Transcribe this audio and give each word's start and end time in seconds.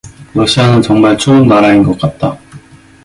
러시아는 0.33 0.81
정말 0.81 1.15
추운 1.15 1.47
나라인것 1.47 1.99
같다. 2.01 2.39